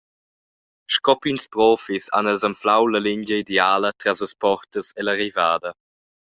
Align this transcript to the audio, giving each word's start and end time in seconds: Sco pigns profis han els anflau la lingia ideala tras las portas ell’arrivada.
Sco 0.95 1.13
pigns 1.25 1.45
profis 1.55 2.07
han 2.19 2.31
els 2.31 2.47
anflau 2.49 2.89
la 2.95 3.03
lingia 3.09 3.39
ideala 3.45 3.93
tras 4.01 4.25
las 4.25 4.35
portas 4.47 4.93
ell’arrivada. 4.99 5.69